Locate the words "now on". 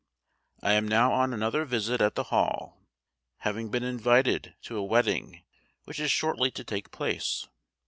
0.87-1.31